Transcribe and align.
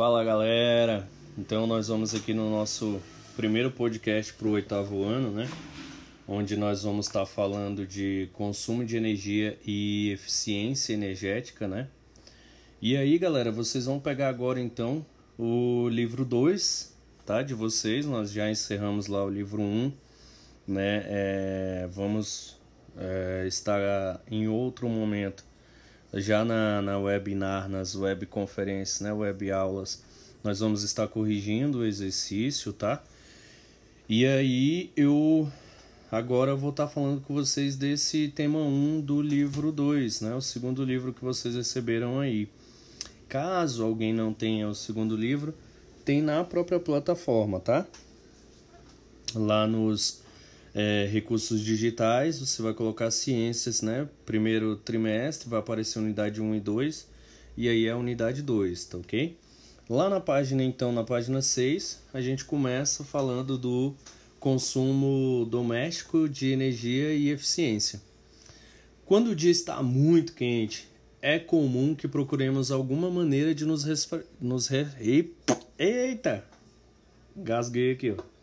Fala 0.00 0.24
galera! 0.24 1.06
Então 1.36 1.66
nós 1.66 1.88
vamos 1.88 2.14
aqui 2.14 2.32
no 2.32 2.48
nosso 2.48 3.02
primeiro 3.36 3.70
podcast 3.70 4.32
para 4.32 4.48
o 4.48 4.52
oitavo 4.52 5.04
ano, 5.04 5.30
né? 5.30 5.46
Onde 6.26 6.56
nós 6.56 6.84
vamos 6.84 7.06
estar 7.06 7.20
tá 7.20 7.26
falando 7.26 7.86
de 7.86 8.30
consumo 8.32 8.82
de 8.82 8.96
energia 8.96 9.58
e 9.62 10.12
eficiência 10.12 10.94
energética, 10.94 11.68
né? 11.68 11.86
E 12.80 12.96
aí 12.96 13.18
galera, 13.18 13.52
vocês 13.52 13.84
vão 13.84 14.00
pegar 14.00 14.30
agora 14.30 14.58
então 14.58 15.04
o 15.38 15.86
livro 15.90 16.24
2, 16.24 16.96
tá? 17.26 17.42
De 17.42 17.52
vocês, 17.52 18.06
nós 18.06 18.32
já 18.32 18.50
encerramos 18.50 19.06
lá 19.06 19.22
o 19.22 19.28
livro 19.28 19.60
1, 19.60 19.64
um, 19.64 19.92
né? 20.66 21.04
É, 21.08 21.88
vamos 21.92 22.58
é, 22.96 23.44
estar 23.46 24.18
em 24.30 24.48
outro 24.48 24.88
momento 24.88 25.49
já 26.12 26.44
na, 26.44 26.82
na 26.82 26.98
webinar, 26.98 27.68
nas 27.68 27.94
webconferências, 27.94 29.00
né, 29.00 29.12
web 29.12 29.50
aulas, 29.50 30.02
nós 30.42 30.60
vamos 30.60 30.82
estar 30.82 31.06
corrigindo 31.06 31.78
o 31.78 31.84
exercício, 31.84 32.72
tá? 32.72 33.02
E 34.08 34.26
aí 34.26 34.90
eu 34.96 35.50
agora 36.10 36.56
vou 36.56 36.70
estar 36.70 36.88
falando 36.88 37.20
com 37.20 37.34
vocês 37.34 37.76
desse 37.76 38.28
tema 38.28 38.58
1 38.58 39.02
do 39.02 39.22
livro 39.22 39.70
2, 39.70 40.22
né? 40.22 40.34
O 40.34 40.40
segundo 40.40 40.84
livro 40.84 41.12
que 41.12 41.22
vocês 41.22 41.54
receberam 41.54 42.18
aí. 42.18 42.48
Caso 43.28 43.84
alguém 43.84 44.12
não 44.12 44.34
tenha 44.34 44.68
o 44.68 44.74
segundo 44.74 45.14
livro, 45.14 45.54
tem 46.04 46.20
na 46.20 46.42
própria 46.42 46.80
plataforma, 46.80 47.60
tá? 47.60 47.86
Lá 49.34 49.66
nos 49.68 50.22
é, 50.74 51.08
recursos 51.10 51.60
digitais, 51.60 52.38
você 52.38 52.62
vai 52.62 52.72
colocar 52.72 53.10
ciências, 53.10 53.82
né? 53.82 54.08
Primeiro 54.24 54.76
trimestre 54.76 55.48
vai 55.48 55.60
aparecer 55.60 55.98
unidade 55.98 56.40
1 56.40 56.54
e 56.54 56.60
2, 56.60 57.08
e 57.56 57.68
aí 57.68 57.86
é 57.86 57.90
a 57.90 57.96
unidade 57.96 58.42
2, 58.42 58.84
tá 58.84 58.98
ok? 58.98 59.36
Lá 59.88 60.08
na 60.08 60.20
página, 60.20 60.62
então, 60.62 60.92
na 60.92 61.02
página 61.02 61.42
6, 61.42 62.02
a 62.14 62.20
gente 62.20 62.44
começa 62.44 63.02
falando 63.02 63.58
do 63.58 63.94
consumo 64.38 65.44
doméstico 65.50 66.28
de 66.28 66.52
energia 66.52 67.12
e 67.12 67.30
eficiência. 67.30 68.00
Quando 69.04 69.30
o 69.30 69.34
dia 69.34 69.50
está 69.50 69.82
muito 69.82 70.34
quente, 70.34 70.88
é 71.20 71.38
comum 71.38 71.94
que 71.94 72.06
procuremos 72.06 72.70
alguma 72.70 73.10
maneira 73.10 73.52
de 73.52 73.64
nos, 73.64 73.82
resfri... 73.82 74.22
nos 74.40 74.68
re... 74.68 75.34
Eita! 75.76 76.44
Gasguei 77.36 77.92
aqui, 77.92 78.14
ó 78.16 78.39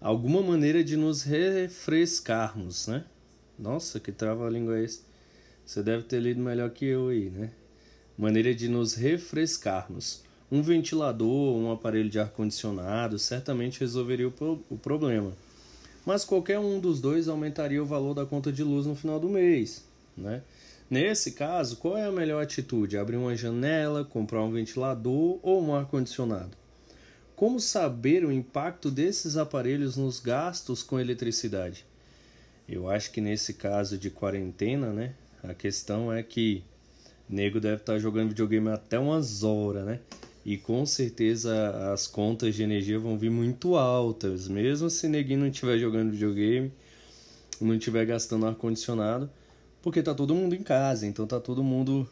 alguma 0.00 0.42
maneira 0.42 0.82
de 0.82 0.96
nos 0.96 1.22
refrescarmos, 1.22 2.86
né? 2.86 3.04
Nossa, 3.58 3.98
que 3.98 4.12
trava-língua 4.12 4.78
é 4.78 4.84
esse? 4.84 5.00
Você 5.66 5.82
deve 5.82 6.04
ter 6.04 6.20
lido 6.20 6.40
melhor 6.40 6.70
que 6.70 6.86
eu 6.86 7.08
aí, 7.08 7.30
né? 7.30 7.50
Maneira 8.16 8.54
de 8.54 8.68
nos 8.68 8.94
refrescarmos. 8.94 10.22
Um 10.50 10.62
ventilador, 10.62 11.56
um 11.56 11.70
aparelho 11.70 12.08
de 12.08 12.18
ar-condicionado 12.18 13.18
certamente 13.18 13.80
resolveria 13.80 14.28
o, 14.28 14.30
pro 14.30 14.64
o 14.70 14.78
problema. 14.78 15.32
Mas 16.06 16.24
qualquer 16.24 16.58
um 16.58 16.80
dos 16.80 17.00
dois 17.00 17.28
aumentaria 17.28 17.82
o 17.82 17.86
valor 17.86 18.14
da 18.14 18.24
conta 18.24 18.50
de 18.50 18.64
luz 18.64 18.86
no 18.86 18.94
final 18.94 19.20
do 19.20 19.28
mês, 19.28 19.84
né? 20.16 20.42
Nesse 20.88 21.32
caso, 21.32 21.76
qual 21.76 21.98
é 21.98 22.06
a 22.06 22.12
melhor 22.12 22.42
atitude? 22.42 22.96
Abrir 22.96 23.16
uma 23.16 23.36
janela, 23.36 24.04
comprar 24.04 24.42
um 24.42 24.50
ventilador 24.50 25.38
ou 25.42 25.62
um 25.62 25.74
ar-condicionado? 25.74 26.56
Como 27.38 27.60
saber 27.60 28.24
o 28.24 28.32
impacto 28.32 28.90
desses 28.90 29.36
aparelhos 29.36 29.96
nos 29.96 30.18
gastos 30.18 30.82
com 30.82 30.98
eletricidade? 30.98 31.86
Eu 32.68 32.90
acho 32.90 33.12
que 33.12 33.20
nesse 33.20 33.54
caso 33.54 33.96
de 33.96 34.10
quarentena, 34.10 34.92
né? 34.92 35.14
A 35.44 35.54
questão 35.54 36.12
é 36.12 36.20
que 36.20 36.64
nego 37.28 37.60
deve 37.60 37.76
estar 37.76 37.96
jogando 38.00 38.30
videogame 38.30 38.70
até 38.70 38.98
umas 38.98 39.44
horas, 39.44 39.86
né? 39.86 40.00
E 40.44 40.58
com 40.58 40.84
certeza 40.84 41.92
as 41.92 42.08
contas 42.08 42.56
de 42.56 42.64
energia 42.64 42.98
vão 42.98 43.16
vir 43.16 43.30
muito 43.30 43.76
altas, 43.76 44.48
mesmo 44.48 44.90
se 44.90 45.06
neguinho 45.06 45.38
não 45.38 45.46
estiver 45.46 45.78
jogando 45.78 46.10
videogame, 46.10 46.72
não 47.60 47.76
estiver 47.76 48.04
gastando 48.04 48.46
ar 48.46 48.56
condicionado, 48.56 49.30
porque 49.80 50.02
tá 50.02 50.12
todo 50.12 50.34
mundo 50.34 50.56
em 50.56 50.62
casa, 50.64 51.06
então 51.06 51.24
tá 51.24 51.38
todo 51.38 51.62
mundo 51.62 52.04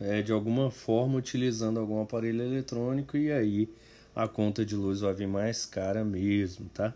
é, 0.00 0.22
de 0.22 0.30
alguma 0.30 0.70
forma 0.70 1.18
utilizando 1.18 1.80
algum 1.80 2.00
aparelho 2.00 2.42
eletrônico 2.42 3.16
e 3.16 3.32
aí 3.32 3.68
a 4.14 4.26
conta 4.28 4.64
de 4.64 4.74
luz 4.76 5.00
vai 5.00 5.14
vir 5.14 5.26
mais 5.26 5.64
cara 5.66 6.04
mesmo, 6.04 6.68
tá? 6.74 6.94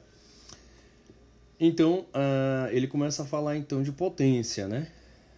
Então, 1.59 2.07
uh, 2.11 2.69
ele 2.73 2.87
começa 2.87 3.23
a 3.23 3.27
falar 3.27 3.57
então 3.57 3.83
de 3.83 3.93
potência, 3.93 4.67
né? 4.67 4.89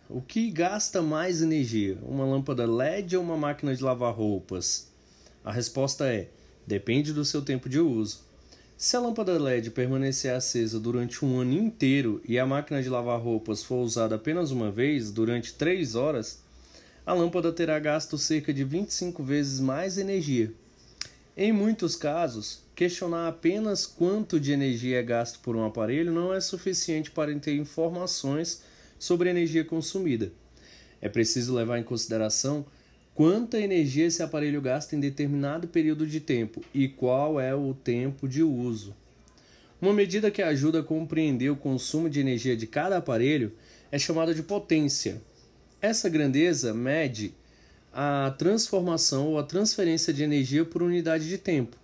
O 0.08 0.20
que 0.20 0.50
gasta 0.50 1.02
mais 1.02 1.42
energia? 1.42 1.98
Uma 2.02 2.24
lâmpada 2.24 2.64
LED 2.64 3.16
ou 3.16 3.22
uma 3.22 3.36
máquina 3.36 3.74
de 3.74 3.82
lavar 3.82 4.14
roupas? 4.14 4.90
A 5.44 5.52
resposta 5.52 6.06
é: 6.06 6.28
depende 6.66 7.12
do 7.12 7.24
seu 7.24 7.42
tempo 7.42 7.68
de 7.68 7.78
uso. 7.80 8.24
Se 8.76 8.96
a 8.96 9.00
lâmpada 9.00 9.38
LED 9.38 9.70
permanecer 9.70 10.32
acesa 10.34 10.78
durante 10.78 11.24
um 11.24 11.40
ano 11.40 11.54
inteiro 11.54 12.20
e 12.28 12.38
a 12.38 12.46
máquina 12.46 12.82
de 12.82 12.88
lavar 12.88 13.20
roupas 13.20 13.62
for 13.62 13.76
usada 13.76 14.16
apenas 14.16 14.50
uma 14.50 14.70
vez, 14.70 15.10
durante 15.10 15.54
3 15.54 15.94
horas, 15.94 16.42
a 17.04 17.12
lâmpada 17.12 17.52
terá 17.52 17.78
gasto 17.78 18.18
cerca 18.18 18.52
de 18.52 18.64
25 18.64 19.22
vezes 19.22 19.60
mais 19.60 19.96
energia. 19.96 20.52
Em 21.38 21.52
muitos 21.52 21.96
casos, 21.96 22.62
questionar 22.74 23.28
apenas 23.28 23.84
quanto 23.84 24.40
de 24.40 24.52
energia 24.52 25.00
é 25.00 25.02
gasto 25.02 25.38
por 25.40 25.54
um 25.54 25.66
aparelho 25.66 26.10
não 26.10 26.32
é 26.32 26.40
suficiente 26.40 27.10
para 27.10 27.38
ter 27.38 27.54
informações 27.56 28.62
sobre 28.98 29.28
a 29.28 29.32
energia 29.32 29.62
consumida. 29.62 30.32
É 30.98 31.10
preciso 31.10 31.54
levar 31.54 31.78
em 31.78 31.82
consideração 31.82 32.64
quanta 33.14 33.60
energia 33.60 34.06
esse 34.06 34.22
aparelho 34.22 34.62
gasta 34.62 34.96
em 34.96 35.00
determinado 35.00 35.68
período 35.68 36.06
de 36.06 36.20
tempo 36.20 36.62
e 36.72 36.88
qual 36.88 37.38
é 37.38 37.54
o 37.54 37.74
tempo 37.74 38.26
de 38.26 38.42
uso. 38.42 38.96
Uma 39.78 39.92
medida 39.92 40.30
que 40.30 40.40
ajuda 40.40 40.80
a 40.80 40.84
compreender 40.84 41.50
o 41.50 41.56
consumo 41.56 42.08
de 42.08 42.18
energia 42.18 42.56
de 42.56 42.66
cada 42.66 42.96
aparelho 42.96 43.52
é 43.92 43.98
chamada 43.98 44.34
de 44.34 44.42
potência. 44.42 45.20
Essa 45.82 46.08
grandeza 46.08 46.72
mede 46.72 47.34
a 47.98 48.30
transformação 48.32 49.28
ou 49.28 49.38
a 49.38 49.42
transferência 49.42 50.12
de 50.12 50.22
energia 50.22 50.66
por 50.66 50.82
unidade 50.82 51.26
de 51.26 51.38
tempo. 51.38 51.78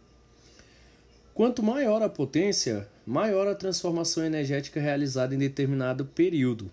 Quanto 1.33 1.63
maior 1.63 2.03
a 2.03 2.09
potência, 2.11 2.87
maior 3.07 3.49
a 3.49 3.55
transformação 3.55 4.23
energética 4.23 4.79
realizada 4.79 5.35
em 5.35 5.39
determinado 5.39 6.05
período. 6.05 6.71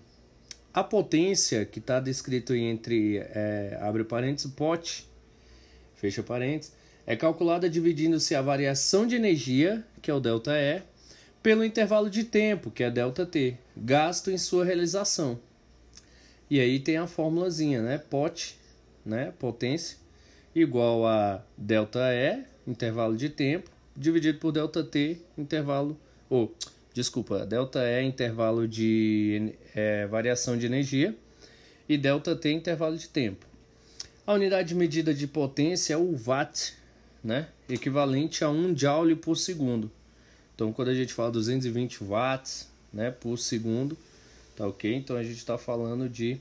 A 0.74 0.84
potência, 0.84 1.64
que 1.64 1.80
está 1.80 2.02
descrito 2.02 2.54
entre, 2.54 3.20
é, 3.20 3.80
abre 3.82 4.04
parênteses, 4.04 4.52
pot, 4.52 5.08
fecha 5.96 6.22
parênteses, 6.22 6.74
é 7.08 7.16
calculada 7.16 7.70
dividindo-se 7.70 8.36
a 8.36 8.42
variação 8.42 9.08
de 9.08 9.16
energia, 9.16 9.86
que 10.02 10.12
é 10.12 10.14
o 10.14 10.20
ΔE, 10.20 10.84
pelo 11.42 11.64
intervalo 11.64 12.10
de 12.10 12.26
tempo, 12.26 12.70
que 12.70 12.84
é 12.84 12.92
ΔT, 12.92 13.58
gasto 13.78 14.30
em 14.32 14.38
sua 14.38 14.66
realização. 14.66 15.40
E 16.50 16.60
aí 16.60 16.78
tem 16.78 16.98
a 16.98 17.08
formulazinha, 17.08 17.82
né? 17.82 17.98
Pot 17.98 18.60
né, 19.09 19.33
potência, 19.39 19.99
igual 20.55 21.07
a 21.07 21.43
ΔE, 21.59 22.45
intervalo 22.67 23.17
de 23.17 23.29
tempo, 23.29 23.71
dividido 23.97 24.39
por 24.39 24.53
ΔT, 24.53 25.19
intervalo, 25.37 25.99
ou, 26.31 26.55
desculpa, 26.93 27.47
ΔE, 27.47 28.03
intervalo 28.03 28.67
de 28.67 29.53
é, 29.75 30.07
variação 30.07 30.57
de 30.57 30.67
energia, 30.67 31.15
e 31.89 31.97
ΔT, 31.97 32.47
intervalo 32.47 32.97
de 32.97 33.09
tempo. 33.09 33.47
A 34.27 34.33
unidade 34.33 34.69
de 34.69 34.75
medida 34.75 35.13
de 35.13 35.27
potência 35.27 35.95
é 35.95 35.97
o 35.97 36.17
watt, 36.27 36.75
né, 37.23 37.49
equivalente 37.69 38.43
a 38.45 38.51
1 38.51 38.77
joule 38.77 39.15
por 39.17 39.37
segundo. 39.37 39.91
Então, 40.55 40.73
quando 40.73 40.89
a 40.89 40.95
gente 40.95 41.13
fala 41.13 41.33
220 41.33 42.05
watts 42.05 42.69
né, 42.93 43.11
por 43.11 43.37
segundo, 43.37 43.99
tá 44.55 44.67
ok? 44.67 44.95
Então, 44.95 45.17
a 45.17 45.23
gente 45.23 45.37
está 45.37 45.59
falando 45.59 46.09
de 46.09 46.39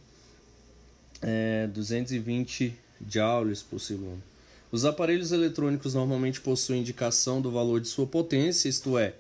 é, 1.23 1.67
220 1.69 2.75
joules 3.09 3.63
por 3.63 3.81
segundo. 3.81 4.23
Os 4.71 4.85
aparelhos 4.85 5.33
eletrônicos 5.33 5.95
normalmente 5.95 6.41
possuem 6.41 6.81
indicação 6.81 7.41
do 7.41 7.51
valor 7.51 7.81
de 7.81 7.89
sua 7.89 8.07
potência, 8.07 8.69
isto 8.69 8.99
é, 8.99 9.15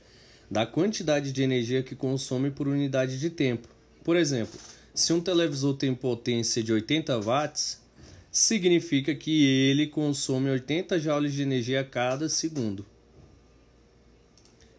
da 0.50 0.66
quantidade 0.66 1.32
de 1.32 1.42
energia 1.42 1.82
que 1.82 1.94
consome 1.94 2.50
por 2.50 2.68
unidade 2.68 3.18
de 3.18 3.30
tempo. 3.30 3.68
Por 4.04 4.16
exemplo, 4.16 4.58
se 4.94 5.12
um 5.12 5.20
televisor 5.20 5.74
tem 5.76 5.94
potência 5.94 6.62
de 6.62 6.72
80 6.72 7.20
watts, 7.20 7.80
significa 8.30 9.14
que 9.14 9.44
ele 9.44 9.86
consome 9.86 10.50
80 10.50 10.98
joules 10.98 11.32
de 11.32 11.42
energia 11.42 11.80
a 11.80 11.84
cada 11.84 12.28
segundo. 12.28 12.84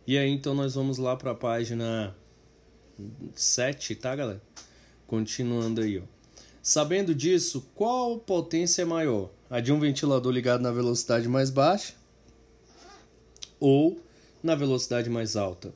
E 0.06 0.18
aí 0.18 0.30
então 0.30 0.54
nós 0.54 0.76
vamos 0.76 0.98
lá 0.98 1.16
para 1.16 1.32
a 1.32 1.36
página 1.36 2.16
7, 3.34 3.96
tá, 3.96 4.16
galera? 4.16 4.42
Continuando 5.08 5.82
aí, 5.82 6.00
ó. 6.00 6.19
Sabendo 6.62 7.16
disso, 7.16 7.70
qual 7.74 8.20
potência 8.20 8.82
é 8.82 8.86
maior? 8.86 9.32
A 9.50 9.60
de 9.60 9.72
um 9.72 9.80
ventilador 9.80 10.32
ligado 10.32 10.62
na 10.62 10.72
velocidade 10.72 11.28
mais 11.28 11.50
baixa 11.50 11.94
ou 13.60 14.00
na 14.44 14.56
velocidade 14.56 15.10
mais 15.10 15.36
alta? 15.36 15.74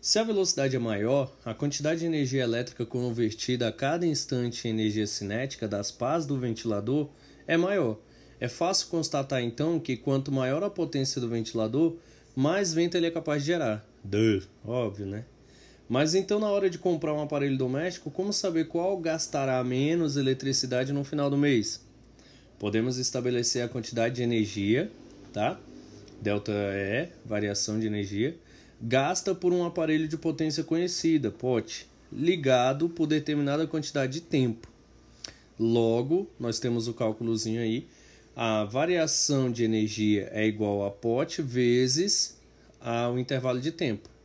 Se 0.00 0.18
a 0.18 0.24
velocidade 0.24 0.74
é 0.74 0.78
maior, 0.78 1.32
a 1.44 1.52
quantidade 1.52 2.00
de 2.00 2.06
energia 2.06 2.42
elétrica 2.42 2.86
convertida 2.86 3.68
a 3.68 3.72
cada 3.72 4.06
instante 4.06 4.66
em 4.66 4.70
energia 4.70 5.06
cinética 5.06 5.68
das 5.68 5.90
pás 5.90 6.24
do 6.24 6.38
ventilador 6.38 7.08
é 7.46 7.56
maior. 7.56 7.98
É 8.40 8.48
fácil 8.48 8.88
constatar 8.88 9.42
então 9.42 9.80
que 9.80 9.96
quanto 9.96 10.32
maior 10.32 10.62
a 10.62 10.70
potência 10.70 11.20
do 11.20 11.28
ventilador, 11.28 11.96
mais 12.34 12.72
vento 12.72 12.96
ele 12.96 13.06
é 13.06 13.10
capaz 13.10 13.42
de 13.42 13.48
gerar. 13.48 13.84
Duh, 14.04 14.42
óbvio, 14.64 15.06
né? 15.06 15.24
Mas 15.88 16.14
então, 16.14 16.40
na 16.40 16.48
hora 16.48 16.68
de 16.68 16.78
comprar 16.78 17.14
um 17.14 17.22
aparelho 17.22 17.56
doméstico, 17.56 18.10
como 18.10 18.32
saber 18.32 18.66
qual 18.66 18.96
gastará 18.98 19.62
menos 19.62 20.16
eletricidade 20.16 20.92
no 20.92 21.04
final 21.04 21.30
do 21.30 21.38
mês? 21.38 21.80
Podemos 22.58 22.98
estabelecer 22.98 23.62
a 23.62 23.68
quantidade 23.68 24.16
de 24.16 24.22
energia, 24.22 24.90
tá? 25.32 25.60
Delta 26.20 26.52
E, 26.52 27.08
variação 27.24 27.78
de 27.78 27.86
energia, 27.86 28.36
gasta 28.80 29.34
por 29.34 29.52
um 29.52 29.64
aparelho 29.64 30.08
de 30.08 30.16
potência 30.16 30.64
conhecida, 30.64 31.30
POT, 31.30 31.86
ligado 32.12 32.88
por 32.88 33.06
determinada 33.06 33.66
quantidade 33.66 34.14
de 34.14 34.20
tempo. 34.22 34.68
Logo, 35.58 36.28
nós 36.40 36.58
temos 36.58 36.88
o 36.88 36.94
cálculozinho 36.94 37.60
aí, 37.60 37.86
a 38.34 38.64
variação 38.64 39.52
de 39.52 39.64
energia 39.64 40.28
é 40.32 40.46
igual 40.46 40.84
a 40.84 40.90
POT 40.90 41.42
vezes 41.42 42.36
o 43.14 43.18
intervalo 43.18 43.60
de 43.60 43.70
tempo. 43.70 44.15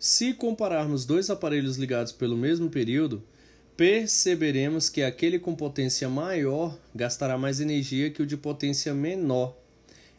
Se 0.00 0.32
compararmos 0.32 1.04
dois 1.04 1.28
aparelhos 1.28 1.76
ligados 1.76 2.12
pelo 2.12 2.36
mesmo 2.36 2.70
período, 2.70 3.20
perceberemos 3.76 4.88
que 4.88 5.02
aquele 5.02 5.40
com 5.40 5.56
potência 5.56 6.08
maior 6.08 6.78
gastará 6.94 7.36
mais 7.36 7.58
energia 7.58 8.08
que 8.08 8.22
o 8.22 8.26
de 8.26 8.36
potência 8.36 8.94
menor, 8.94 9.56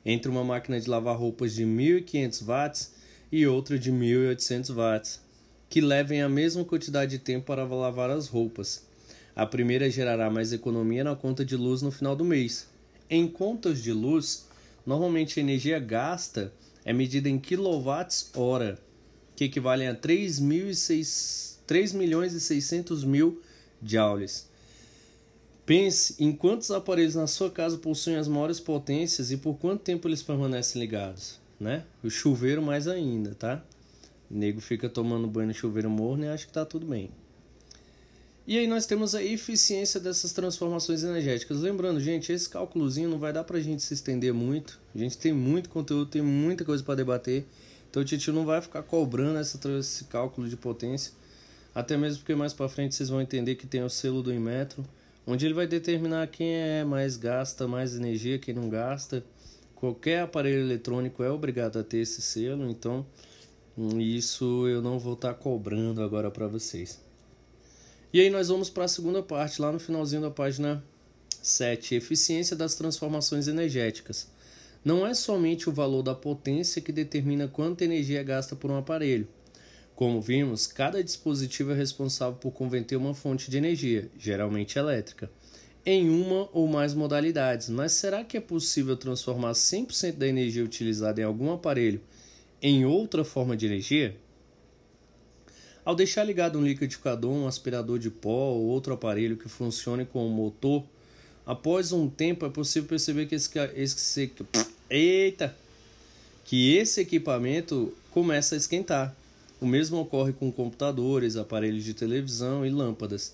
entre 0.06 0.30
uma 0.30 0.44
máquina 0.44 0.78
de 0.82 0.90
lavar 0.90 1.18
roupas 1.18 1.54
de 1.54 1.64
1500 1.64 2.42
watts 2.42 2.94
e 3.32 3.48
outra 3.48 3.80
de 3.80 3.90
1800 3.90 4.70
watts, 4.72 5.22
que 5.70 5.80
levem 5.80 6.22
a 6.22 6.28
mesma 6.28 6.66
quantidade 6.66 7.12
de 7.12 7.20
tempo 7.20 7.46
para 7.46 7.64
lavar 7.64 8.10
as 8.10 8.28
roupas. 8.28 8.86
A 9.34 9.46
primeira 9.46 9.90
gerará 9.90 10.30
mais 10.30 10.52
economia 10.52 11.06
na 11.06 11.16
conta 11.16 11.46
de 11.46 11.56
luz 11.56 11.82
no 11.82 11.90
final 11.90 12.18
do 12.18 12.26
mês. 12.26 12.68
Em 13.10 13.26
contas 13.26 13.82
de 13.82 13.94
luz, 13.94 14.46
normalmente 14.86 15.40
a 15.40 15.44
energia 15.44 15.80
gasta 15.80 16.52
é 16.84 16.92
medida 16.92 17.30
em 17.30 17.40
quilowatts-hora 17.40 18.89
que 19.40 19.46
equivalem 19.46 19.88
a 19.88 19.96
3, 19.96 20.42
3 21.66 21.94
milhões 21.94 22.34
e 22.34 22.42
600 22.42 23.06
mil 23.06 23.42
joules. 23.82 24.50
Pense 25.66 26.14
em 26.20 26.34
quantos 26.34 26.70
aparelhos 26.72 27.16
na 27.16 27.26
sua 27.26 27.50
casa 27.50 27.78
possuem 27.78 28.18
as 28.18 28.28
maiores 28.28 28.60
potências 28.60 29.32
e 29.32 29.38
por 29.38 29.58
quanto 29.58 29.82
tempo 29.82 30.10
eles 30.10 30.22
permanecem 30.22 30.82
ligados, 30.82 31.40
né? 31.58 31.86
O 32.04 32.10
chuveiro 32.10 32.62
mais 32.62 32.86
ainda, 32.86 33.34
tá? 33.34 33.64
O 34.30 34.36
nego 34.36 34.60
fica 34.60 34.90
tomando 34.90 35.26
banho 35.26 35.48
no 35.48 35.54
chuveiro 35.54 35.90
morno 35.90 36.26
e 36.26 36.28
acha 36.28 36.46
que 36.46 36.52
tá 36.52 36.66
tudo 36.66 36.86
bem. 36.86 37.10
E 38.46 38.58
aí 38.58 38.68
nós 38.68 38.86
temos 38.86 39.16
a 39.16 39.24
eficiência 39.24 40.02
dessas 40.02 40.34
transformações 40.34 41.02
energéticas. 41.02 41.62
Lembrando, 41.62 42.02
gente, 42.02 42.34
esse 42.34 42.50
cálculozinho 42.50 43.10
não 43.10 43.20
vai 43.20 43.32
dar 43.32 43.46
pra 43.46 43.62
gente 43.62 43.84
se 43.84 43.94
estender 43.94 44.34
muito. 44.34 44.78
A 44.94 44.98
gente 44.98 45.18
tem 45.18 45.32
muito 45.32 45.70
conteúdo, 45.70 46.08
tem 46.08 46.22
muita 46.22 46.66
coisa 46.66 46.84
para 46.84 46.96
debater. 46.96 47.46
Então 47.90 48.02
o 48.02 48.06
Titio 48.06 48.32
não 48.32 48.46
vai 48.46 48.62
ficar 48.62 48.84
cobrando 48.84 49.40
essa, 49.40 49.60
esse 49.80 50.06
cálculo 50.06 50.48
de 50.48 50.56
potência, 50.56 51.14
até 51.74 51.98
mesmo 51.98 52.20
porque 52.20 52.36
mais 52.36 52.54
para 52.54 52.70
frente 52.70 52.96
vocês 52.96 53.10
vão 53.10 53.22
entender 53.22 53.56
que 53.56 53.66
tem 53.66 53.84
o 53.84 53.90
selo 53.90 54.22
do 54.22 54.34
Inmetro, 54.34 54.86
onde 55.26 55.46
ele 55.46 55.54
vai 55.54 55.68
determinar 55.68 56.28
quem 56.28 56.54
é 56.54 56.84
mais 56.84 57.18
gasta 57.18 57.68
mais 57.68 57.96
energia, 57.96 58.38
quem 58.40 58.54
não 58.54 58.70
gasta. 58.70 59.24
Qualquer 59.76 60.22
aparelho 60.22 60.62
eletrônico 60.62 61.24
é 61.24 61.32
obrigado 61.32 61.80
a 61.80 61.84
ter 61.84 62.00
esse 62.00 62.22
selo, 62.22 62.70
então 62.70 63.06
hum, 63.78 64.00
isso 64.00 64.68
eu 64.68 64.82
não 64.82 65.00
vou 65.00 65.14
estar 65.14 65.34
tá 65.34 65.40
cobrando 65.40 66.04
agora 66.04 66.30
para 66.30 66.48
vocês. 66.48 67.00
E 68.12 68.20
aí 68.20 68.30
nós 68.30 68.50
vamos 68.50 68.70
para 68.70 68.86
a 68.86 68.88
segunda 68.88 69.24
parte, 69.24 69.62
lá 69.62 69.72
no 69.72 69.80
finalzinho 69.80 70.22
da 70.22 70.32
página 70.32 70.84
7, 71.42 71.96
eficiência 71.96 72.56
das 72.56 72.76
transformações 72.76 73.48
energéticas. 73.48 74.28
Não 74.84 75.06
é 75.06 75.14
somente 75.14 75.70
o 75.70 75.74
valor 75.74 76.02
da 76.02 76.16
potência 76.16 76.82
que 76.82 76.92
determina 76.92 77.48
quanta 77.48 77.84
energia 77.84 78.24
gasta 78.24 78.56
por 78.56 78.72
um 78.72 78.78
aparelho. 78.78 79.28
Como 79.94 80.22
vimos, 80.22 80.66
cada 80.66 81.04
dispositivo 81.04 81.72
é 81.72 81.76
responsável 81.76 82.38
por 82.40 82.52
converter 82.52 82.96
uma 82.96 83.14
fonte 83.14 83.52
de 83.52 83.58
energia, 83.58 84.10
geralmente 84.18 84.80
elétrica, 84.80 85.30
em 85.86 86.10
uma 86.10 86.48
ou 86.54 86.68
mais 86.68 86.94
modalidades. 86.94 87.68
Mas 87.70 87.92
será 87.92 88.24
que 88.24 88.38
é 88.38 88.42
possível 88.42 88.96
transformar 88.96 89.52
100% 89.52 90.14
da 90.14 90.26
energia 90.26 90.64
utilizada 90.64 91.20
em 91.20 91.26
algum 91.26 91.52
aparelho 91.52 92.00
em 92.62 92.86
outra 92.86 93.26
forma 93.26 93.58
de 93.58 93.66
energia? 93.66 94.16
Ao 95.84 95.96
deixar 95.96 96.24
ligado 96.24 96.58
um 96.58 96.64
liquidificador, 96.64 97.32
um 97.32 97.48
aspirador 97.48 98.00
de 98.00 98.10
pó 98.10 98.52
ou 98.52 98.68
outro 98.68 98.94
aparelho 98.94 99.36
que 99.36 99.50
funcione 99.50 100.06
com 100.06 100.26
um 100.26 100.30
motor, 100.30 100.86
Após 101.50 101.92
um 101.92 102.08
tempo 102.08 102.46
é 102.46 102.50
possível 102.50 102.88
perceber 102.88 103.26
que 103.26 103.34
esse, 103.34 103.50
esse 103.76 104.32
eita, 104.88 105.58
que 106.46 106.76
esse 106.78 107.02
equipamento 107.02 107.92
começa 108.12 108.54
a 108.54 108.58
esquentar. 108.60 109.16
O 109.60 109.66
mesmo 109.66 109.98
ocorre 109.98 110.32
com 110.32 110.52
computadores, 110.52 111.38
aparelhos 111.38 111.84
de 111.84 111.96
televisão 111.96 112.64
e 112.64 112.70
lâmpadas. 112.70 113.34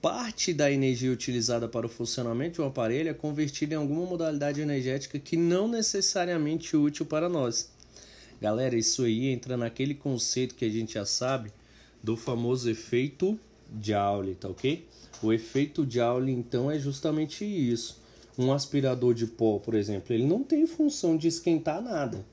Parte 0.00 0.54
da 0.54 0.72
energia 0.72 1.12
utilizada 1.12 1.68
para 1.68 1.84
o 1.84 1.90
funcionamento 1.90 2.54
de 2.54 2.60
um 2.62 2.68
aparelho 2.68 3.10
é 3.10 3.12
convertida 3.12 3.74
em 3.74 3.76
alguma 3.76 4.06
modalidade 4.06 4.62
energética 4.62 5.18
que 5.18 5.36
não 5.36 5.68
necessariamente 5.68 6.74
útil 6.74 7.04
para 7.04 7.28
nós. 7.28 7.68
Galera, 8.40 8.78
isso 8.78 9.04
aí 9.04 9.26
entra 9.26 9.58
naquele 9.58 9.94
conceito 9.94 10.54
que 10.54 10.64
a 10.64 10.70
gente 10.70 10.94
já 10.94 11.04
sabe 11.04 11.52
do 12.02 12.16
famoso 12.16 12.70
efeito 12.70 13.38
Joule, 13.80 14.34
tá 14.34 14.48
ok? 14.48 14.86
O 15.22 15.32
efeito 15.32 15.86
Joule, 15.88 16.32
então, 16.32 16.70
é 16.70 16.78
justamente 16.78 17.44
isso. 17.44 18.00
Um 18.38 18.52
aspirador 18.52 19.14
de 19.14 19.26
pó, 19.26 19.58
por 19.58 19.74
exemplo, 19.74 20.14
ele 20.14 20.26
não 20.26 20.42
tem 20.42 20.66
função 20.66 21.16
de 21.16 21.28
esquentar 21.28 21.80
nada. 21.80 22.24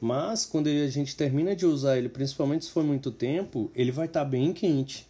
Mas 0.00 0.46
quando 0.46 0.68
a 0.68 0.86
gente 0.88 1.16
termina 1.16 1.54
de 1.54 1.66
usar 1.66 1.98
ele, 1.98 2.08
principalmente 2.08 2.64
se 2.64 2.70
for 2.70 2.84
muito 2.84 3.10
tempo, 3.10 3.70
ele 3.74 3.92
vai 3.92 4.06
estar 4.06 4.24
tá 4.24 4.30
bem 4.30 4.52
quente. 4.52 5.06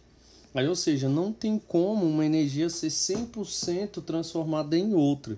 Aí, 0.53 0.67
ou 0.67 0.75
seja, 0.75 1.07
não 1.07 1.31
tem 1.31 1.57
como 1.57 2.05
uma 2.05 2.25
energia 2.25 2.69
ser 2.69 2.89
100% 2.89 4.03
transformada 4.03 4.77
em 4.77 4.93
outra. 4.93 5.37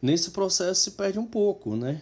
Nesse 0.00 0.30
processo 0.30 0.82
se 0.82 0.90
perde 0.92 1.18
um 1.18 1.26
pouco, 1.26 1.74
né? 1.74 2.00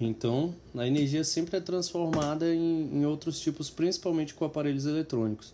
Então, 0.00 0.54
a 0.74 0.86
energia 0.86 1.22
sempre 1.22 1.58
é 1.58 1.60
transformada 1.60 2.54
em, 2.54 2.88
em 2.94 3.04
outros 3.04 3.38
tipos, 3.38 3.68
principalmente 3.68 4.32
com 4.32 4.46
aparelhos 4.46 4.86
eletrônicos. 4.86 5.52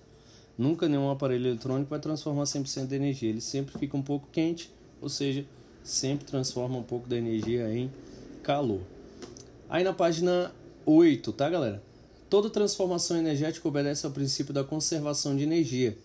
Nunca 0.58 0.88
nenhum 0.88 1.10
aparelho 1.10 1.48
eletrônico 1.48 1.90
vai 1.90 1.98
transformar 1.98 2.44
100% 2.44 2.86
da 2.86 2.96
energia. 2.96 3.28
Ele 3.28 3.40
sempre 3.40 3.78
fica 3.78 3.96
um 3.96 4.02
pouco 4.02 4.28
quente, 4.32 4.72
ou 5.00 5.08
seja, 5.08 5.44
sempre 5.82 6.24
transforma 6.24 6.78
um 6.78 6.82
pouco 6.82 7.08
da 7.08 7.16
energia 7.16 7.72
em 7.72 7.90
calor. 8.42 8.80
Aí 9.68 9.84
na 9.84 9.92
página 9.92 10.52
8, 10.86 11.32
tá, 11.32 11.50
galera? 11.50 11.82
Toda 12.30 12.48
transformação 12.48 13.16
energética 13.16 13.68
obedece 13.68 14.06
ao 14.06 14.12
princípio 14.12 14.54
da 14.54 14.64
conservação 14.64 15.36
de 15.36 15.44
energia, 15.44 15.96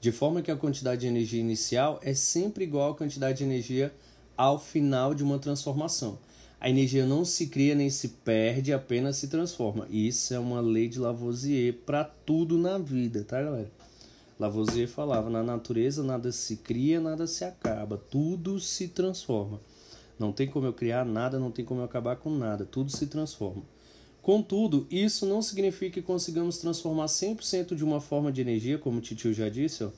de 0.00 0.10
forma 0.10 0.42
que 0.42 0.50
a 0.50 0.56
quantidade 0.56 1.02
de 1.02 1.06
energia 1.06 1.40
inicial 1.40 2.00
é 2.02 2.12
sempre 2.12 2.64
igual 2.64 2.92
à 2.92 2.94
quantidade 2.94 3.38
de 3.38 3.44
energia 3.44 3.92
ao 4.36 4.58
final 4.58 5.14
de 5.14 5.22
uma 5.22 5.38
transformação. 5.38 6.18
A 6.60 6.68
energia 6.68 7.06
não 7.06 7.24
se 7.24 7.46
cria 7.46 7.74
nem 7.74 7.88
se 7.88 8.08
perde, 8.08 8.72
apenas 8.72 9.16
se 9.16 9.28
transforma. 9.28 9.86
Isso 9.88 10.34
é 10.34 10.38
uma 10.38 10.60
lei 10.60 10.88
de 10.88 10.98
Lavoisier 10.98 11.74
para 11.86 12.04
tudo 12.04 12.58
na 12.58 12.76
vida, 12.76 13.24
tá, 13.24 13.42
galera? 13.42 13.70
Lavoisier 14.40 14.88
falava: 14.88 15.28
na 15.28 15.42
natureza 15.42 16.02
nada 16.02 16.32
se 16.32 16.56
cria, 16.56 16.98
nada 16.98 17.26
se 17.26 17.44
acaba, 17.44 17.98
tudo 17.98 18.58
se 18.58 18.88
transforma. 18.88 19.60
Não 20.18 20.32
tem 20.32 20.48
como 20.48 20.66
eu 20.66 20.72
criar 20.72 21.04
nada, 21.04 21.38
não 21.38 21.50
tem 21.50 21.62
como 21.62 21.80
eu 21.80 21.84
acabar 21.84 22.16
com 22.16 22.30
nada, 22.30 22.64
tudo 22.64 22.90
se 22.90 23.06
transforma. 23.06 23.62
Contudo, 24.22 24.86
isso 24.90 25.26
não 25.26 25.42
significa 25.42 25.92
que 25.92 26.02
consigamos 26.02 26.56
transformar 26.56 27.04
100% 27.04 27.74
de 27.74 27.84
uma 27.84 28.00
forma 28.00 28.32
de 28.32 28.40
energia, 28.40 28.78
como 28.78 28.96
o 28.98 29.00
Titio 29.02 29.34
já 29.34 29.50
disse, 29.50 29.84
ó, 29.84 29.90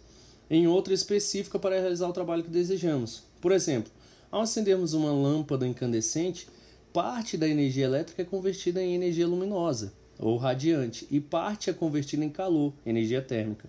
em 0.51 0.67
outra 0.67 0.93
específica 0.93 1.57
para 1.57 1.81
realizar 1.81 2.09
o 2.09 2.13
trabalho 2.13 2.43
que 2.43 2.51
desejamos. 2.51 3.23
Por 3.41 3.53
exemplo, 3.53 3.93
ao 4.29 4.43
acendermos 4.43 4.93
uma 4.93 5.13
lâmpada 5.13 5.69
incandescente, 5.69 6.49
parte 6.93 7.37
da 7.37 7.49
energia 7.49 7.85
elétrica 7.85 8.23
é 8.23 8.25
convertida 8.25 8.83
em 8.83 8.95
energia 8.95 9.27
luminosa 9.27 9.93
ou 10.19 10.37
radiante 10.37 11.07
e 11.11 11.21
parte 11.21 11.71
é 11.71 11.73
convertida 11.73 12.25
em 12.25 12.31
calor, 12.31 12.73
energia 12.85 13.23
térmica. 13.23 13.69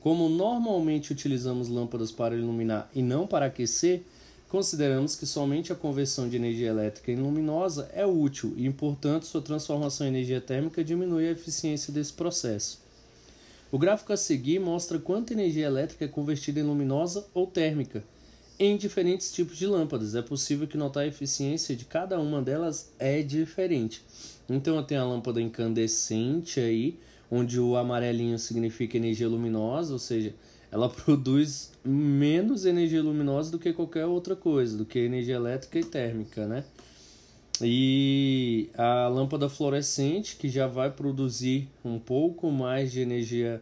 Como 0.00 0.28
normalmente 0.28 1.12
utilizamos 1.12 1.68
lâmpadas 1.68 2.12
para 2.12 2.36
iluminar 2.36 2.90
e 2.94 3.02
não 3.02 3.26
para 3.26 3.46
aquecer, 3.46 4.02
consideramos 4.48 5.16
que 5.16 5.26
somente 5.26 5.72
a 5.72 5.76
conversão 5.76 6.28
de 6.28 6.36
energia 6.36 6.68
elétrica 6.68 7.10
em 7.10 7.16
luminosa 7.16 7.90
é 7.92 8.06
útil 8.06 8.54
e, 8.56 8.70
portanto, 8.70 9.26
sua 9.26 9.42
transformação 9.42 10.06
em 10.06 10.10
energia 10.10 10.40
térmica 10.40 10.84
diminui 10.84 11.28
a 11.28 11.32
eficiência 11.32 11.92
desse 11.92 12.12
processo. 12.12 12.80
O 13.70 13.78
gráfico 13.78 14.12
a 14.12 14.16
seguir 14.16 14.58
mostra 14.58 14.98
quanta 14.98 15.34
energia 15.34 15.66
elétrica 15.66 16.04
é 16.04 16.08
convertida 16.08 16.60
em 16.60 16.62
luminosa 16.62 17.26
ou 17.34 17.46
térmica 17.46 18.02
em 18.58 18.76
diferentes 18.76 19.30
tipos 19.30 19.56
de 19.56 19.66
lâmpadas. 19.66 20.14
É 20.14 20.22
possível 20.22 20.66
que 20.66 20.76
notar 20.76 21.04
a 21.04 21.06
eficiência 21.06 21.76
de 21.76 21.84
cada 21.84 22.18
uma 22.18 22.42
delas 22.42 22.90
é 22.98 23.22
diferente. 23.22 24.02
Então 24.48 24.76
eu 24.76 24.82
tenho 24.82 25.02
a 25.02 25.04
lâmpada 25.04 25.40
incandescente 25.40 26.58
aí, 26.58 26.98
onde 27.30 27.60
o 27.60 27.76
amarelinho 27.76 28.38
significa 28.38 28.96
energia 28.96 29.28
luminosa, 29.28 29.92
ou 29.92 29.98
seja, 29.98 30.34
ela 30.70 30.88
produz 30.90 31.72
menos 31.84 32.64
energia 32.64 33.02
luminosa 33.02 33.50
do 33.50 33.58
que 33.58 33.72
qualquer 33.72 34.06
outra 34.06 34.34
coisa, 34.36 34.76
do 34.76 34.84
que 34.84 34.98
energia 34.98 35.36
elétrica 35.36 35.78
e 35.78 35.84
térmica, 35.84 36.46
né? 36.46 36.64
E 37.60 38.70
a 38.74 39.08
lâmpada 39.08 39.48
fluorescente, 39.48 40.36
que 40.36 40.48
já 40.48 40.68
vai 40.68 40.90
produzir 40.90 41.68
um 41.84 41.98
pouco 41.98 42.50
mais 42.52 42.92
de 42.92 43.00
energia 43.00 43.60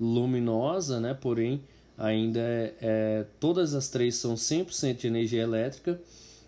luminosa, 0.00 0.98
né? 0.98 1.14
Porém, 1.14 1.60
ainda 1.96 2.40
é, 2.40 2.74
é 2.80 3.26
todas 3.38 3.72
as 3.72 3.88
três 3.88 4.16
são 4.16 4.34
100% 4.34 4.96
de 4.96 5.06
energia 5.06 5.42
elétrica, 5.42 6.00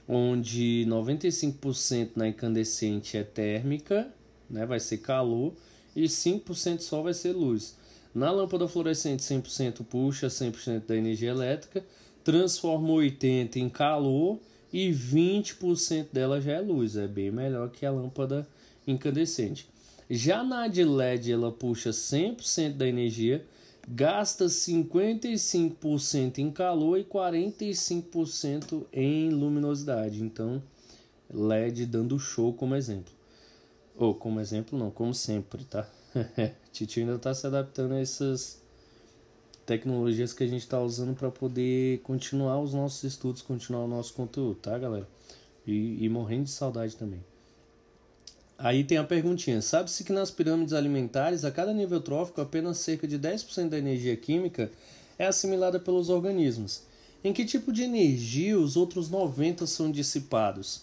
onde 0.08 0.84
95% 0.88 2.10
na 2.16 2.26
incandescente 2.28 3.16
é 3.16 3.22
térmica, 3.22 4.08
né? 4.50 4.66
Vai 4.66 4.80
ser 4.80 4.98
calor 4.98 5.54
e 5.98 6.04
5% 6.04 6.80
só 6.80 7.02
vai 7.02 7.12
ser 7.12 7.32
luz. 7.32 7.76
Na 8.14 8.30
lâmpada 8.30 8.68
fluorescente 8.68 9.22
100% 9.22 9.84
puxa 9.84 10.28
100% 10.28 10.86
da 10.86 10.96
energia 10.96 11.30
elétrica, 11.30 11.84
transforma 12.22 12.88
80% 12.88 13.56
em 13.56 13.68
calor 13.68 14.38
e 14.72 14.90
20% 14.90 16.06
dela 16.12 16.40
já 16.40 16.52
é 16.52 16.60
luz. 16.60 16.96
É 16.96 17.08
bem 17.08 17.32
melhor 17.32 17.70
que 17.70 17.84
a 17.84 17.90
lâmpada 17.90 18.46
incandescente. 18.86 19.68
Já 20.08 20.44
na 20.44 20.68
de 20.68 20.84
LED 20.84 21.32
ela 21.32 21.50
puxa 21.50 21.90
100% 21.90 22.74
da 22.76 22.86
energia, 22.86 23.44
gasta 23.88 24.46
55% 24.46 26.38
em 26.38 26.50
calor 26.50 26.96
e 26.98 27.04
45% 27.04 28.86
em 28.92 29.30
luminosidade. 29.30 30.22
Então, 30.22 30.62
LED 31.28 31.86
dando 31.86 32.18
show 32.18 32.54
como 32.54 32.76
exemplo. 32.76 33.17
Ou 33.98 34.14
como 34.14 34.40
exemplo 34.40 34.78
não, 34.78 34.92
como 34.92 35.12
sempre, 35.12 35.64
tá? 35.64 35.84
Titi 36.72 37.00
ainda 37.00 37.16
está 37.16 37.34
se 37.34 37.44
adaptando 37.44 37.94
a 37.94 38.00
essas 38.00 38.62
tecnologias 39.66 40.32
que 40.32 40.44
a 40.44 40.46
gente 40.46 40.62
está 40.62 40.80
usando 40.80 41.16
para 41.16 41.32
poder 41.32 41.98
continuar 42.02 42.60
os 42.60 42.72
nossos 42.72 43.02
estudos, 43.02 43.42
continuar 43.42 43.84
o 43.84 43.88
nosso 43.88 44.14
conteúdo, 44.14 44.54
tá, 44.54 44.78
galera? 44.78 45.06
E, 45.66 46.02
e 46.02 46.08
morrendo 46.08 46.44
de 46.44 46.50
saudade 46.50 46.96
também. 46.96 47.22
Aí 48.56 48.84
tem 48.84 48.98
a 48.98 49.04
perguntinha: 49.04 49.60
sabe-se 49.60 50.04
que 50.04 50.12
nas 50.12 50.30
pirâmides 50.30 50.74
alimentares, 50.74 51.44
a 51.44 51.50
cada 51.50 51.74
nível 51.74 52.00
trófico, 52.00 52.40
apenas 52.40 52.78
cerca 52.78 53.06
de 53.06 53.18
10% 53.18 53.68
da 53.68 53.78
energia 53.78 54.16
química 54.16 54.70
é 55.18 55.26
assimilada 55.26 55.80
pelos 55.80 56.08
organismos? 56.08 56.82
Em 57.24 57.32
que 57.32 57.44
tipo 57.44 57.72
de 57.72 57.82
energia 57.82 58.56
os 58.56 58.76
outros 58.76 59.10
90% 59.10 59.66
são 59.66 59.90
dissipados? 59.90 60.82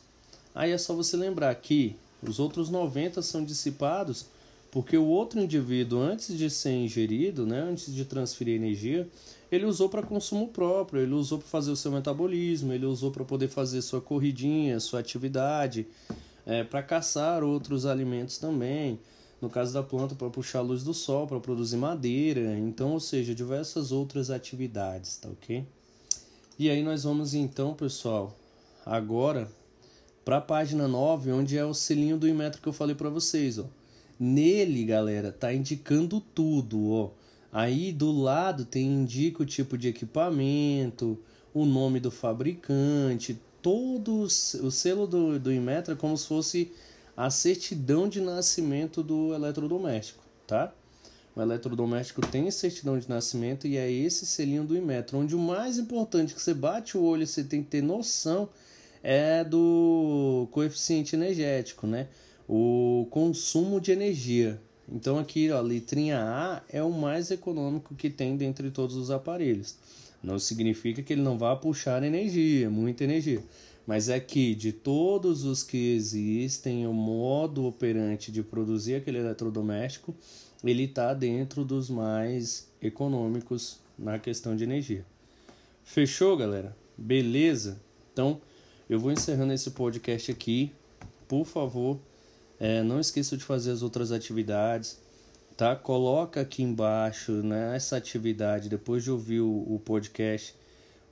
Aí 0.53 0.71
é 0.71 0.77
só 0.77 0.93
você 0.93 1.15
lembrar 1.15 1.55
que 1.55 1.95
os 2.29 2.39
outros 2.39 2.71
90% 2.71 3.21
são 3.21 3.43
dissipados 3.43 4.27
porque 4.75 4.97
o 4.97 5.05
outro 5.05 5.39
indivíduo, 5.39 6.01
antes 6.01 6.37
de 6.37 6.49
ser 6.49 6.73
ingerido, 6.73 7.45
né, 7.45 7.61
antes 7.61 7.95
de 7.95 8.03
transferir 8.03 8.55
energia, 8.55 9.07
ele 9.49 9.65
usou 9.65 9.87
para 9.87 10.03
consumo 10.03 10.49
próprio, 10.49 11.01
ele 11.01 11.13
usou 11.13 11.37
para 11.37 11.47
fazer 11.47 11.71
o 11.71 11.77
seu 11.77 11.93
metabolismo, 11.93 12.73
ele 12.73 12.85
usou 12.85 13.09
para 13.09 13.23
poder 13.23 13.47
fazer 13.47 13.81
sua 13.81 14.01
corridinha, 14.01 14.77
sua 14.81 14.99
atividade, 14.99 15.87
é, 16.45 16.65
para 16.65 16.83
caçar 16.83 17.41
outros 17.41 17.85
alimentos 17.85 18.37
também. 18.37 18.99
No 19.41 19.49
caso 19.49 19.73
da 19.73 19.81
planta, 19.81 20.13
para 20.13 20.29
puxar 20.29 20.59
a 20.59 20.63
luz 20.63 20.83
do 20.83 20.93
sol, 20.93 21.25
para 21.25 21.39
produzir 21.39 21.77
madeira, 21.77 22.57
então, 22.57 22.91
ou 22.91 22.99
seja, 22.99 23.33
diversas 23.33 23.93
outras 23.93 24.29
atividades, 24.29 25.15
tá 25.15 25.29
ok? 25.29 25.65
E 26.59 26.69
aí 26.69 26.83
nós 26.83 27.05
vamos 27.05 27.33
então, 27.33 27.73
pessoal, 27.73 28.35
agora 28.85 29.49
para 30.25 30.37
a 30.37 30.41
página 30.41 30.87
9, 30.87 31.31
onde 31.31 31.55
é 31.55 31.63
o 31.63 31.73
selinho 31.73 32.17
do 32.17 32.27
Inmetro 32.27 32.59
que 32.59 32.67
eu 32.67 32.73
falei 32.73 32.95
para 32.95 33.09
vocês, 33.09 33.59
ó. 33.59 33.65
Nele, 34.19 34.83
galera, 34.83 35.31
tá 35.31 35.53
indicando 35.53 36.19
tudo, 36.19 36.91
ó. 36.91 37.11
Aí 37.53 37.91
do 37.91 38.11
lado 38.11 38.65
tem 38.65 38.87
indica 38.87 39.43
o 39.43 39.45
tipo 39.45 39.77
de 39.77 39.87
equipamento, 39.87 41.17
o 41.53 41.63
nome 41.63 41.99
do 41.99 42.09
fabricante, 42.09 43.39
todos 43.61 44.55
o 44.55 44.71
selo 44.71 45.05
do, 45.05 45.39
do 45.39 45.53
Inmetro 45.53 45.93
é 45.93 45.95
como 45.95 46.17
se 46.17 46.27
fosse 46.27 46.71
a 47.15 47.29
certidão 47.29 48.09
de 48.09 48.19
nascimento 48.19 49.03
do 49.03 49.33
eletrodoméstico, 49.33 50.23
tá? 50.47 50.73
O 51.35 51.41
eletrodoméstico 51.41 52.21
tem 52.21 52.49
certidão 52.49 52.97
de 52.97 53.07
nascimento 53.07 53.67
e 53.67 53.77
é 53.77 53.91
esse 53.91 54.25
selinho 54.25 54.63
do 54.63 54.75
Inmetro, 54.75 55.19
onde 55.19 55.35
o 55.35 55.39
mais 55.39 55.77
importante 55.77 56.33
que 56.33 56.41
você 56.41 56.53
bate 56.53 56.97
o 56.97 57.03
olho, 57.03 57.27
você 57.27 57.43
tem 57.43 57.61
que 57.61 57.69
ter 57.69 57.83
noção 57.83 58.49
é 59.05 59.43
do 59.43 60.47
coeficiente 60.51 61.15
energético, 61.15 61.85
né? 61.85 62.07
o 62.47 63.07
consumo 63.09 63.79
de 63.81 63.91
energia. 63.91 64.59
Então 64.87 65.17
aqui 65.17 65.49
a 65.49 65.59
letrinha 65.59 66.19
A 66.19 66.61
é 66.69 66.81
o 66.83 66.91
mais 66.91 67.31
econômico 67.31 67.95
que 67.95 68.09
tem 68.09 68.37
dentre 68.37 68.69
todos 68.69 68.95
os 68.95 69.09
aparelhos. 69.09 69.77
Não 70.23 70.39
significa 70.39 71.01
que 71.01 71.13
ele 71.13 71.21
não 71.21 71.37
vá 71.37 71.55
puxar 71.55 72.03
energia, 72.03 72.69
muita 72.69 73.03
energia. 73.03 73.43
Mas 73.85 74.09
é 74.09 74.19
que 74.19 74.55
de 74.55 74.71
todos 74.71 75.43
os 75.43 75.61
que 75.61 75.93
existem, 75.93 76.87
o 76.87 76.93
modo 76.93 77.65
operante 77.65 78.31
de 78.31 78.41
produzir 78.41 78.95
aquele 78.95 79.19
eletrodoméstico, 79.19 80.15
ele 80.63 80.83
está 80.85 81.13
dentro 81.13 81.63
dos 81.63 81.89
mais 81.89 82.67
econômicos 82.81 83.79
na 83.97 84.17
questão 84.17 84.55
de 84.55 84.63
energia. 84.63 85.05
Fechou, 85.83 86.35
galera? 86.35 86.75
Beleza? 86.97 87.79
Então, 88.11 88.41
eu 88.89 88.99
vou 88.99 89.11
encerrando 89.11 89.53
esse 89.53 89.71
podcast 89.71 90.31
aqui. 90.31 90.71
Por 91.27 91.45
favor, 91.45 91.99
é, 92.59 92.83
não 92.83 92.99
esqueça 92.99 93.35
de 93.35 93.43
fazer 93.43 93.71
as 93.71 93.81
outras 93.81 94.11
atividades, 94.11 94.99
tá? 95.57 95.75
Coloca 95.75 96.41
aqui 96.41 96.61
embaixo 96.61 97.31
nessa 97.31 97.95
né, 97.95 97.99
atividade, 97.99 98.69
depois 98.69 99.03
de 99.03 99.11
ouvir 99.11 99.41
o, 99.41 99.65
o 99.67 99.81
podcast, 99.83 100.55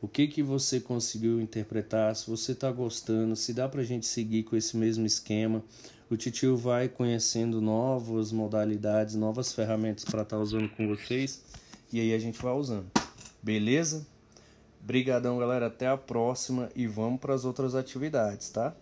o 0.01 0.07
que 0.07 0.27
que 0.27 0.43
você 0.43 0.79
conseguiu 0.79 1.41
interpretar, 1.41 2.15
se 2.15 2.29
você 2.29 2.51
está 2.51 2.71
gostando, 2.71 3.35
se 3.35 3.53
dá 3.53 3.67
para 3.67 3.81
a 3.81 3.85
gente 3.85 4.05
seguir 4.05 4.43
com 4.43 4.55
esse 4.55 4.77
mesmo 4.77 5.05
esquema. 5.05 5.63
O 6.09 6.17
titio 6.17 6.55
vai 6.55 6.87
conhecendo 6.87 7.59
novas 7.59 8.31
modalidades, 8.31 9.15
novas 9.15 9.51
ferramentas 9.51 10.03
para 10.03 10.21
estar 10.21 10.35
tá 10.35 10.41
usando 10.43 10.69
com 10.69 10.87
vocês 10.87 11.41
e 11.91 11.99
aí 11.99 12.13
a 12.13 12.19
gente 12.19 12.39
vai 12.41 12.53
usando. 12.53 12.85
Beleza? 13.41 14.05
Brigadão, 14.85 15.39
galera. 15.39 15.67
Até 15.67 15.87
a 15.87 15.95
próxima 15.95 16.69
e 16.75 16.85
vamos 16.85 17.21
para 17.21 17.33
as 17.33 17.45
outras 17.45 17.73
atividades, 17.73 18.49
tá? 18.49 18.75